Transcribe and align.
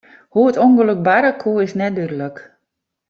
Hoe't 0.33 0.49
it 0.57 0.61
ûngelok 0.65 0.99
barre 1.07 1.31
koe, 1.41 1.61
is 1.65 1.75
net 1.79 1.93
dúdlik. 1.97 2.37